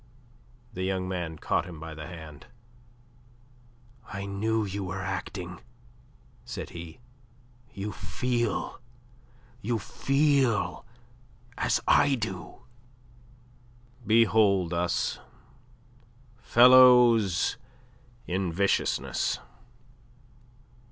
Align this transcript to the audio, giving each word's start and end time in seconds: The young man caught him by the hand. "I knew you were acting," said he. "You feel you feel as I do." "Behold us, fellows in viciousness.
The 0.73 0.81
young 0.81 1.07
man 1.07 1.37
caught 1.37 1.65
him 1.67 1.79
by 1.79 1.93
the 1.93 2.07
hand. 2.07 2.47
"I 4.11 4.25
knew 4.25 4.65
you 4.65 4.83
were 4.83 5.03
acting," 5.03 5.59
said 6.43 6.71
he. 6.71 6.97
"You 7.71 7.91
feel 7.91 8.81
you 9.61 9.77
feel 9.77 10.87
as 11.55 11.79
I 11.87 12.15
do." 12.15 12.63
"Behold 14.03 14.73
us, 14.73 15.19
fellows 16.39 17.57
in 18.25 18.51
viciousness. 18.51 19.37